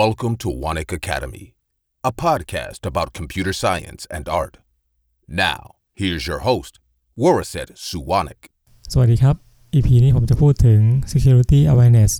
[0.00, 1.54] Welcome to Wanik Academy,
[2.02, 4.56] a podcast about computer science and art.
[5.28, 5.60] Now,
[6.00, 6.72] here's your host,
[7.22, 8.40] Waraset Suwanik.
[8.92, 9.36] สวัสดีครับ
[9.74, 10.80] EP นี้ผมจะพูดถึง
[11.12, 12.12] security awareness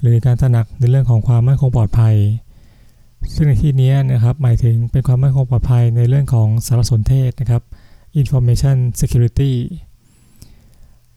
[0.00, 2.16] หรือการตระหนักในเรื่องของความมั่นคงปลอดภัย
[3.34, 7.62] ซึ่งในที่นี้นะครับหมายถึงเป็นความมั่นคงปลอดภัยในเรื่องของสารสนเทศนะครับ
[8.20, 9.52] information security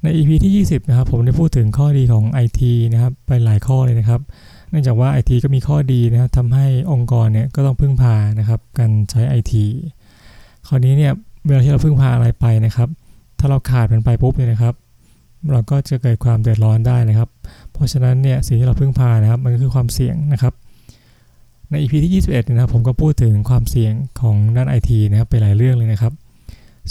[0.04, 2.62] ใน EP ที่ 20 นะครับ ผมได้พูดถึงข้อดีของ IT
[2.94, 4.22] นะครับ ไปหลายข้อเลยนะครับ
[4.70, 9.54] เนื่องจากว่า IT ก็มีข้อดีนะครับทำให้องค์กรเนี่ยก็ต้องพึ่งพานะครับการใช้ IT
[10.68, 11.12] คราวนี้เนี่ย
[11.46, 12.90] เวลาที่เราพึ่งพาอะไรไปนะครับ
[13.40, 14.76] ถ้าเราขาดมันไปปุ๊บเนี่ยนะครับ
[15.52, 17.30] เราก็จะเกิดความเดือดร้อนได้นะครับ
[17.74, 20.54] เพราะฉะนั้นเนี่ยสิ่งที่เราพึ่งพานะครับมันก็คือความเสี่ยงนะครับ
[21.70, 26.14] ใน EP ที่ 21นะครับผมก็พูดถึงความเสี่ยงของด้าน IT นะครับไปหลายเรื่องเลยนะครับ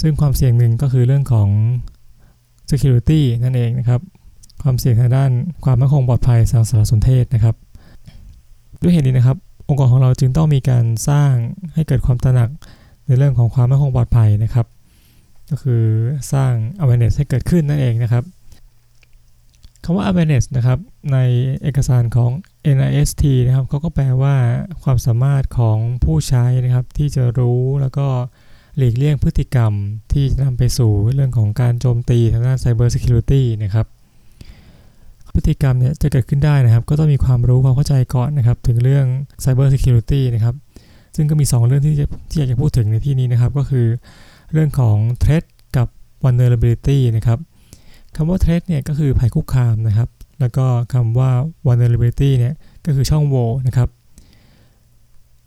[0.01, 1.49] ซึ่งความเสี่ยงหนึ่งก็คือเรื่องของ
[2.71, 4.01] security นั่นเองนะครับ
[4.63, 5.31] ความเสี่ยงทางด้าน
[5.65, 7.57] ความมั่นคงปลอดภัยทางสารสนเทศนะครับ
[8.83, 9.37] ด้วยเหตุนี้นะครับ
[9.69, 11.33] องค์กรของเราจึงต้องมีการสร้าง
[11.75, 12.51] ให้เกิดความตระหนัก
[13.07, 14.67] ในเรื่องของความมั่นคงปลอดภัยนะครับ
[15.51, 15.85] ก็คือ
[16.33, 16.53] สร้าง
[16.83, 18.25] awareness ให้เกิดขึ้นนั่นเองนะครับ
[19.85, 20.79] คำว่า awareness นะครับ
[21.13, 21.19] ใน
[21.63, 22.31] เอกสารของ
[22.77, 24.37] NIST นะครับเขาก็แปลว่า
[24.83, 28.07] ความสามารถของผู้ใช้นะครับ ที่จะรู้แล้วก็
[28.77, 29.73] หลีกเลี่ยงพฤติกรรม
[30.13, 33.87] ที่จะนำไปสู่เรื่องของการโจมตีทางด้าน Cyber Security นะครับ
[35.37, 39.07] พฤติกรรมเนี่ยจะเกิดขึ้นได้นะครับ ก็ต้องมีความรู้ความเข้าใจก่อนนะครับ ถึงเรื่อง
[39.45, 40.55] Cyber Security นะครับ
[41.17, 43.87] ซึ่งก็มี 2 เรื่องที่จะที่อยากจะพูดถึงในที่นี้นะครับ ก็คือ
[44.53, 45.45] เรื่องของ threat
[45.77, 45.89] กับ
[46.23, 47.39] vulnerability นะครับ
[48.17, 50.09] คำว่า threat เนี่ยก็คือภัยคุกคามนะครับ
[50.41, 51.31] แล้วก็คำว่า
[51.67, 52.55] vulnerability เนี่ย
[52.87, 53.89] ก็คือช่องโหว่นะครับ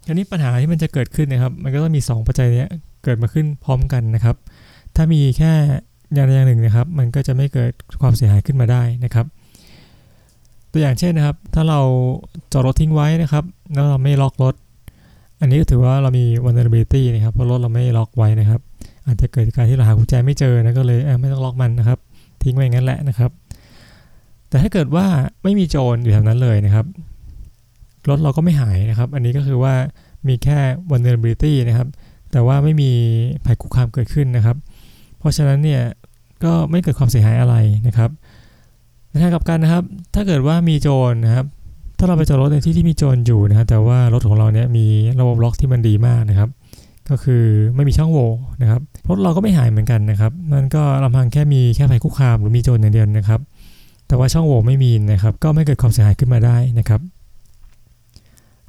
[0.05, 2.69] ทีนี้ปัญหาที่มันจะเกิดขึ้นนะครับ มันก็ต้องมี 2 ปัจจัยเนี้ย
[3.03, 4.35] เกิดมาขึ้นพร้อมกันนะครับ
[4.95, 5.53] ถ้ามีแค่
[6.13, 9.25] อย่างใดอย่างหนึ่งนะครับ มันก็จะไม่เกิดความเสียหายขึ้นมาได้นะครับ
[10.71, 11.79] ตัวอย่างเช่นนะครับ ถ้าเรา
[12.53, 14.55] จอดรถทิ้งไว้นะครับ แล้วเราไม่ล็อกรถ
[15.41, 18.61] อันนี้ก็ถือว่าเรามี vulnerability นะครับ เพราะรถเราไม่ล็อกไว้นะครับ
[19.05, 21.99] อาจจะเกิดการที่เราหากุญแจไม่เจอนะ ก็เลยไม่ต้องล็อกมันนะครับ
[22.43, 23.31] ทิ้งไว้งั้นแหละนะครับ
[24.49, 25.05] แต่ถ้าเกิดว่า
[25.43, 26.85] ไม่มีโจรอยู่แถวนั้นเลยนะครับ
[28.09, 29.73] รถเราก็ไม่หายนะครับ อันนี้ก็คือว่า
[30.27, 30.57] มีแค่
[30.89, 31.87] vulnerability นะครับ
[32.31, 32.91] แต่ว่าไม่มี
[33.45, 34.57] ภัยคุกคามเกิดขึ้นนะครับ
[35.19, 35.81] เพราะฉะนั้นเนี่ย
[36.43, 37.55] ก็ไม่เกิดความเสียหายอะไร
[37.87, 38.09] นะครับ
[39.09, 39.83] ในทางกลับกันนะครับ
[40.15, 41.45] ถ้าเกิดว่ามีโจรนะครับ
[41.97, 44.85] ถ้าเราไปจอดรถในที่ที่มีโจรอยู่นะครับแต่ว่ารถของเราเนี่ยมี
[45.19, 46.49] ระบบล็อกที่มันดีมากนะครับ
[47.09, 47.43] ก็คือ
[47.75, 48.29] ไม่มีช่องโหว่
[48.61, 53.41] นะครับรถเราก็ไม่หายเหมือนกันนะครับ มันก็ลำพังแค่มีแค่ภัยคุกคามหรือมีโจรอย่างเดียวนะครับ
[54.07, 57.01] แต่ว่าช่องโหว่ไม่มีนะครับ ก็ไม่เกิดความเสียหายขึ้นมาได้นะครับ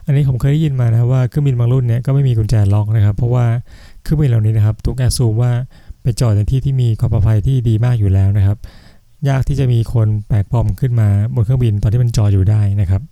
[0.06, 3.44] อันนี้ผมเคยได้ยินมานะว่าเครื่องบินบางรุ่นเนี่ยก็ไม่มีกุญแจล็อกนะครับ เพราะว่า
[4.02, 5.52] เครื่องบินเหล่านี้นะครับทุกแอร์ซูมว่า
[6.02, 8.56] ไปจอดในที่ที่มีความปลอดภัยที่ดีมากอยู่แล้วนะครับ
[9.28, 13.02] ยากที่จะมีคนแปลกปลอมขึ้นมาบนเครื่องบินตอนที่มันจอดอยู่ได้นะครับ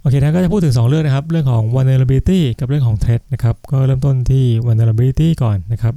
[0.00, 5.94] โอเคนะก็จะพูดถึง 2 เรื่องนะครับ เรื่องของ vulnerability กับเรื่องของ threat นะครับ ก็เริ่มต้นที่ vulnerability ก่อนนะครับ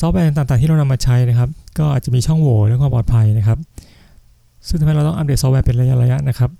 [0.00, 3.58] ซอฟต์แวร์ต่างๆที่เรานำมาใช้นะครับ ก็อาจจะมีช่องโหว่เรื่องความปลอดภัยนะครับ
[4.68, 6.50] ซึ่งทำให้เราต้องอัปเดตซอฟต์แวร์เป็นระยะๆนะครับ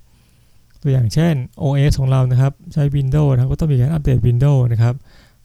[0.81, 4.95] ตัวอย่างเช่น OS ของเรานะครับ ใช้ Windows นะครับก็ต้องมีการอัปเดต Windows นะครับ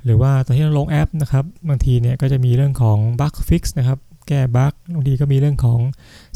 [0.04, 5.80] หรือว่าตอนที่เราลงแอปนะครับ บางทีเนี่ยก็จะมีเรื่องของ bug fix นะครับ แก้บั๊กบางทีก็มีเรื่องของ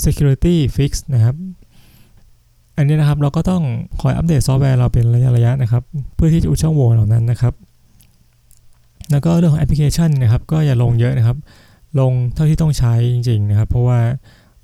[0.05, 1.37] security fix นะครับ
[2.77, 3.63] อันนี้นะครับเราก็ต้อง
[4.01, 5.83] คอยอัปเดตซอฟต์แวร์เราเป็นระยะระยะนะครับ
[6.15, 7.55] เพื่อที่จะอุดช่องโหว่เหล่านั้นนะครับ
[9.11, 11.37] แล้วก็เรื่องของแอปพลิเคชันนะครับ ก็อย่าลงเยอะนะครับ
[12.01, 13.99] ลงเท่าที่ต้องใช้จริง ๆ นะครับ เพราะว่า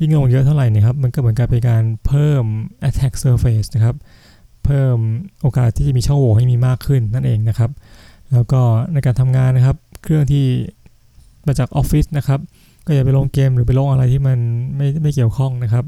[0.01, 2.45] ยิ่งลงเยอะเท่าไหร่นะครับ มันก็เหมือนกับเป็นการเพิ่ม
[2.89, 3.97] attack surface นะครับ
[4.65, 4.97] เพิ่ม
[5.43, 7.71] โอกาสที่จะมีช่องโหว่ให้มีมากขึ้นนั่นเองนะครับ
[8.33, 8.61] แล้วก็
[8.93, 10.47] ในการทำงานนะครับ เครื่องที่
[11.47, 12.41] มาจากออฟฟิศนะครับ
[12.87, 14.39] ก็อย่าไปลงเกมหรือไปลงอะไรที่มัน
[14.77, 15.85] ไม่ไม่เกี่ยวข้องนะครับ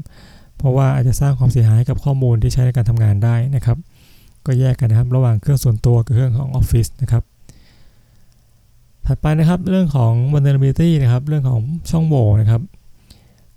[0.57, 3.77] เพราะว่าอาจจะสร้างความเสียหายกับข้อมูลที่ใช้ในการทำงานได้นะครับ
[4.45, 7.23] ก็แยกกันนะครับ ระหว่างเครื่องส่วนตัวกับเครื่องของออฟฟิศนะครับ
[9.07, 11.59] ถัดไปนะครับเรื่องของ vulnerability นะครับ เรื่องของ
[11.91, 12.61] ช่องโหว่นะครับ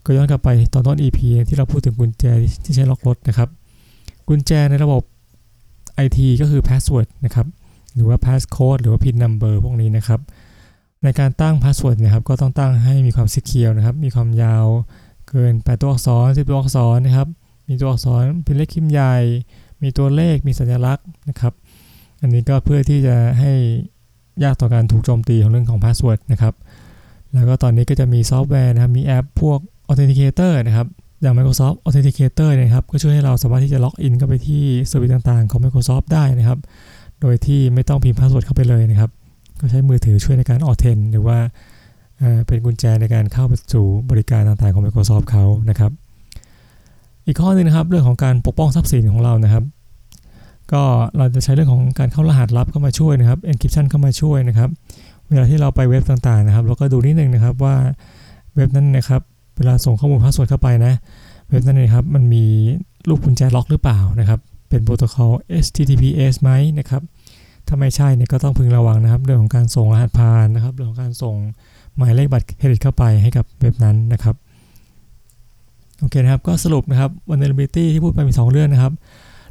[0.05, 1.19] ก็ย้อนกลับไปตอนต้น EP
[1.49, 2.25] ที่เราพูดถึงกุญแจ
[2.65, 3.49] ที่ใช้ล็อกรถนะครับ
[4.29, 5.03] กุญแจในระบบ
[6.05, 7.47] IT ก็คือ password นะครับ
[7.95, 10.21] หรือว่า passcode หรือว่า pin number พวกนี้นะครับ
[11.05, 14.67] ในการตั้ง password นะครับก็ต้องตั้งให้มีความ secure นะครับ มีความยาว
[15.29, 17.29] เกิน8ตัวอักษร10ตัวอักษรนะครับ
[17.69, 19.15] มีตัวอักษรพิมพ์เล็กพิมพ์ใหญ่
[19.83, 21.53] มีตัวเลขมีสัญลักษณ์นะครับ
[22.23, 23.53] อันนี้ก็เพื่อที่จะให้
[24.45, 26.55] ยากต่อการถูกโจมตีของเรื่องของ password นะครับ
[27.35, 29.59] แล้วก็ตอนนี้ก็จะมีซอฟต์แวร์นะครับ มีแอปพวก
[29.91, 30.89] authenticator นะครับ
[31.23, 36.59] อย่าง Microsoft Authenticator นะครับ ก็ช่วยให้เราสามารถที่จะล็อกอินเข้าไปที่ service ต่างๆ ของ Microsoft ได้นะครับ
[37.21, 39.11] โดยที่ไม่ต้องพิมพ์ password เข้าไปเลยนะครับ
[39.61, 41.39] ก็ใช้มือถือช่วยในการ authen หรือว่า
[42.47, 45.93] เป็นกุญแจในการเข้าไปสู่บริการต่างๆของ Microsoft เขานะครับ
[47.27, 49.65] อีกข้อนึงนะครับเรื่องของการปกป้องทรัพย์สินของเรานะครับ
[50.73, 50.83] ก็
[51.17, 54.71] เราจะใช้เรื่องของการเข้ารหัสลับเข้ามาช่วยนะครับ encryption เข้ามาช่วยนะครับ
[55.29, 57.77] เวลาที่เราไปเว็บต่างๆนะครับ เราก็ดูนิดนึงนะครับว่า
[58.55, 59.23] เว็บนั้นนะครับ
[59.57, 60.95] เวลาส่งข้อมูล password เข้าไปนะ
[61.51, 62.45] เว็บนั้นนะครับมันมี
[63.09, 65.33] ลูกกุญแจล็อกหรือเปล่านะครับ เป็น protocol
[65.65, 67.03] HTTPS ไหมนะครับ
[67.69, 71.35] ถ้าไม่ใช่เนี่ยก็ต้องพึงระวังนะครับ เรื่องของการส่งรหัสผ่านนะครับ เรื่องของการส่ง
[71.97, 74.37] หมายเลขบัตรเครดิตเข้าไปให้กับเว็บนั้นนะครับ
[76.01, 78.93] โอเคนะครับก็สรุปนะครับ vulnerability ที่พูดไปมี 2 เรื่องนะครับ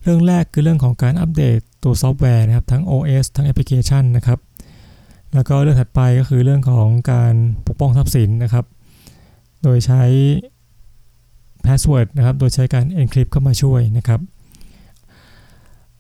[0.04, 4.40] เรื่องแรกคือเรื่องของการอัปเดตตัวซอฟต์แวร์นะครับ ทั้ง OS ทั้งแอปพลิเคชันนะครับ
[5.34, 7.34] แล้วก็เรื่องถัดไปก็คือเรื่องของการ
[7.68, 8.66] ปกป้องทรัพย์สินนะครับ
[9.64, 10.04] โดยใช้
[11.66, 14.19] password นะครับ โดยใช้การ encrypt เข้ามาช่วยนะครับ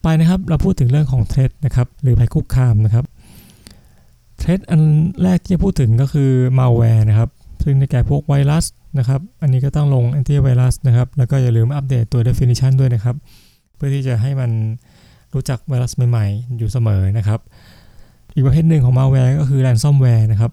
[0.09, 3.05] ไปนะครับเราพูดถึงเรื่องของ threat นะครับหรือภัยคุกคามนะครับ
[4.41, 4.81] threat อัน
[5.23, 7.29] แรกที่จะพูดถึงก็คือ malware นะครับ
[7.63, 8.65] ซึ่งได้แก่พวกไวรัส
[8.99, 13.15] นะครับอันนี้ก็ต้องลง antivirus นะครับแล้วก็อย่าลืมอัปเดตตัว definition ด้วยนะครับ
[13.75, 14.51] เพื่อที่จะให้มัน
[15.33, 17.39] รู้จักไวรัสใหม่ๆ อยู่เสมอนะครับ
[18.33, 20.51] อีกประเภทหนึ่งของ malware ก็คือ ransomware นะครับ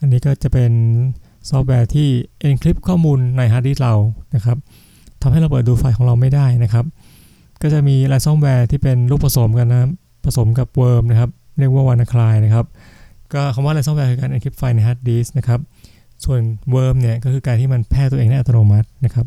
[0.00, 0.72] อันนี้ก็จะเป็น
[1.50, 2.08] ซอฟต์แวร์ที่
[2.48, 3.94] encrypt ข้อมูลในฮาร์ดดิสก์เรา
[4.34, 4.56] นะครับ
[5.22, 6.86] ทำให้เราเปิดดูไฟล์ของเราไม่ได้นะครับ
[7.62, 9.90] ก็จะมี ransomware ที่เป็นลูกผสมกันนะ
[10.24, 12.66] ผสมกับ worm นะครับ เรียกว่า WannaCry นะครับ
[13.34, 15.60] ก็คำว่า ransomware คือการ encrypt ไฟล์ในฮาร์ดดิสก์นะครับ
[16.24, 16.40] ส่วน
[16.74, 19.26] worm เนี่ยก็คือการที่มันแพร่ตัวเองได้อัตโนมัตินะครับ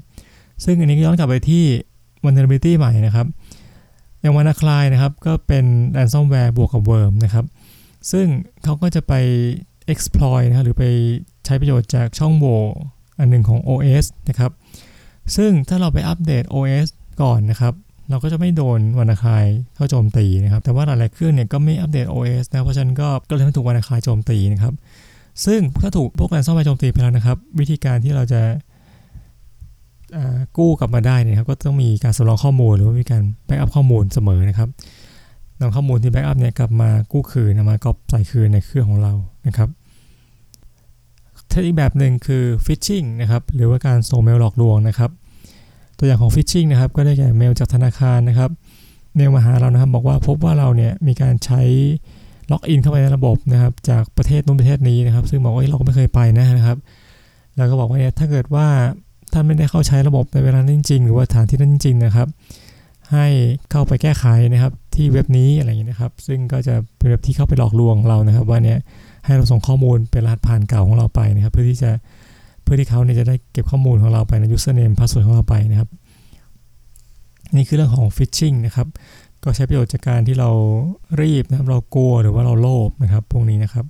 [0.63, 1.63] ซึ่งอันนี้ก็ย้อนกลับไปที่
[2.23, 3.27] vulnerability ไหมนะครับ
[4.21, 5.65] อย่าง WannaCry นะครับ ก็เป็น
[5.97, 7.45] ransomware บวกกับ worm นะครับ
[8.11, 8.25] ซึ่ง
[8.63, 9.13] เขาก็จะไป
[9.93, 10.85] exploit นะครับหรือไป
[11.45, 12.57] ใช้ประโยชน์จากช่องโหว่
[13.19, 14.51] อันหนึ่งของ OS นะครับ
[15.35, 16.87] ซึ่งถ้าเราไปอัปเดต OS
[17.21, 17.73] ก่อนนะครับ
[18.09, 19.45] เราก็จะไม่โดน WannaCry
[19.75, 24.73] เข้าโจมตีนะครับ แต่ว่าหลายๆเครื่องเนี่ยก็ไม่อัปเดต OS นะ เพราะฉะนั้นก็ก็เลยถูก WannaCry โจมตีนะครับ
[25.45, 28.41] ซึ่งถ้าถูกพวก ransomware โจมตีไปแล้วนะครับ วิธีการที่เราจะ
[30.57, 34.69] กู้กลับมาได้เนี่ยครับ ก็ต้องมีการสำรองข้อมูลหรือว่ามีการ backup ข้อมูลเสมอนะครับ
[35.59, 39.13] นำข้อมูลที่ backup เนี่ยกลับมากู้คืนมาก๊อปใส่คืนในเครื่องของเรา
[39.47, 39.69] นะครับ
[41.49, 45.11] เทคนิคแบบหนึ่งคือ phishing นะครับหรือว่าการส่งเมลหลอกลวงนะครับ
[45.99, 48.49] ตัวอย่างของฟิชชิงนะครับก็ได้แก่เมลจากธนาคารนะครับ
[49.15, 51.61] เมลมาหาเรานะครับบอกว่าพบว่าเราเนี่ยมีการใช้
[52.51, 56.77] ล็อกอินเข้าไปในระบบนะครับจากประเทศนู้นประเทศนี้นะครับ ซึ่งบอกว่าเราก็ไม่เคยไปนะครับ
[57.57, 58.67] แล้วก็บอกว่าเนี่ยถ้าเกิดว่า
[59.33, 62.27] ท่านไม่ได้เข้าใช้ระบบในเวลานั้นจริง ๆ หรือว่าฐานที่นั้นจริงๆนะครับ
[63.13, 63.27] ให้
[63.71, 68.79] เข้าไปแก้ไขนะครับ ที่เว็บนี้อะไรอย่างนี้นะครับ ซึ่งก็จะเป็นเว็บที่เข้าไปหลอกลวงเรานะครับ ว่าเนี่ย
[69.25, 71.91] ให้เราส่งข้อมูลเป็นรหัสผ่านเก่าของเราไปนะครับ เพื่อที่จะ
[72.71, 75.89] พื่อที่เขาเนี่ยจะได้เก็บข้อมูลของเราไปใน username password ของเราไปนะครับ
[77.55, 78.87] นี่คือเรื่องของ phishing นะครับ
[79.43, 80.49] ก็ใช้ประโยชน์จากการที่เรา
[81.21, 83.85] รีบนะครับ เรากลัวหรือว่าเราโลภนะครับ พวกนี้นะครับ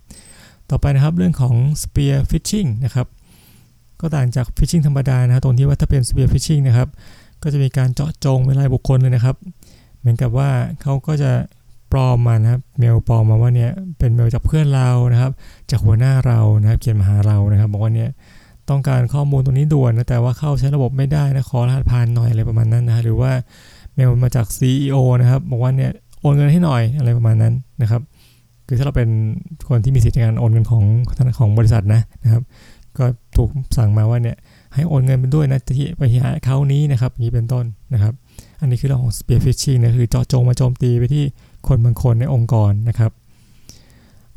[0.69, 3.07] ต่อไปนะครับเรื่องของ spear phishing นะครับ
[4.01, 6.89] ก็ต่างจาก phishing ธรรมดานะรตรงที่ว่าถ้าเป็น spear phishing นะครับ
[7.43, 9.35] ก็จะมีการเจาะจงเวลาบุคคลเลยนะครับ
[9.99, 10.49] เหมือนกับว่า
[10.81, 11.31] เขาก็จะ
[11.91, 15.31] ปลอมมานะครับเมลปลอมมาว่าเนี่ยเป็นเมลจากเพื่อนเรานะครับ
[15.71, 18.09] จากหัวหน้าเรานะครับ เขียนมาหาเรานะครับ บอกว่าเนี่ย
[18.69, 23.31] ต้องการข้อมูลตรงนี้ด่วนนะแต่ว่าเข้าใช้ระบบไม่ได้นะขอรหัสผ่านหน่อยอะไรประมาณนั้นนะหรือว่า
[23.93, 28.01] เมลมาจาก CEO นะครับบอกว่าเนี่ยโอนเงินให้หน่อยอะไรประมาณนั้นนะครับ
[28.67, 29.09] คือถ้าเราเป็น
[29.69, 30.83] คนที่มีสิทธิในการโอนเงินของ
[31.39, 32.43] ของบริษัทนะนะครับ
[32.97, 33.05] ก็
[33.37, 34.37] ถูกสั่งมาว่าเนี่ย
[34.73, 38.13] ให้โอนเงินไปด้วยนะที่ไปหาเขานี้นะครับนี้เป็นต้นนะครับ
[38.61, 41.23] อันนี้คือเรื่องของ spear phishing นะคือเจาะจงมาโจมตีไปที่
[41.67, 43.11] คนบางคนในองค์กรนะครับ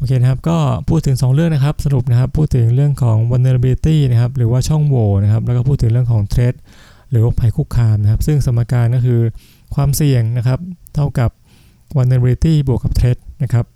[0.02, 6.54] อเคนะครับก็พูดถึง 2 เรื่องนะครับสรุปนะครับพูดถึงเรื่องของ vulnerability นะครับหรือว่าช่องโหว่นะครับแล้วก็พูดถึงเรื่องของ threat
[7.10, 9.20] หรือว่าภัยคุกคามนะครับซึ่งสมการก็คือ
[9.74, 10.58] ความเสี่ยงนะครับ
[10.94, 11.30] เท่ากับ
[11.96, 13.66] vulnerability บวกกับ threat นะครับ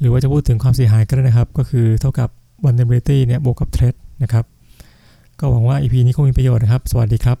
[0.00, 2.28] หรือว่าจะพูดถึงความเสียหายก็ได้นะครับ ก็คือเท่ากับ
[2.64, 4.44] vulnerability เนี่ยบวกกับ threat นะครับ
[5.40, 7.38] ก็หวังว่า EP นี้คงมีประโยชน์นะครับ สวัสดีครับ